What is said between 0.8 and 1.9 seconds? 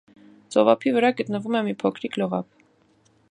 վրա գտնվում է մի